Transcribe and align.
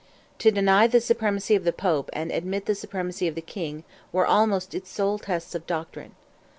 To 0.39 0.49
deny 0.49 0.87
the 0.87 0.99
supremacy 0.99 1.53
of 1.53 1.63
the 1.63 1.71
Pope 1.71 2.09
and 2.11 2.31
admit 2.31 2.65
the 2.65 2.73
supremacy 2.73 3.27
of 3.27 3.35
the 3.35 3.41
King 3.43 3.83
were 4.11 4.25
almost 4.25 4.73
its 4.73 4.89
sole 4.89 5.19
tests 5.19 5.53
of 5.53 5.67
doctrine. 5.67 6.15